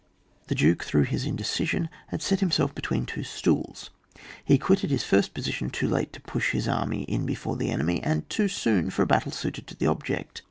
[0.47, 3.91] The Duke, through his indecision, had set himself between two stools;
[4.43, 8.01] he quitted his first position too late to push his army in before the enemy,
[8.01, 10.39] and too soon for a battle suited to the object.